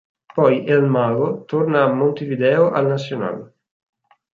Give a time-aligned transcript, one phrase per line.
[0.37, 3.43] Poi "el Mago" torna a Montevideo al Nacional.